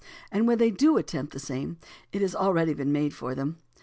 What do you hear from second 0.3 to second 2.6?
And when they do attempt the same, it has been